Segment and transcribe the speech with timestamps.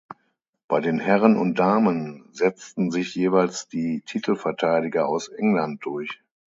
[0.67, 6.23] Bei den Herren und Damen setzten sich jeweils die Titelverteidiger aus England durch.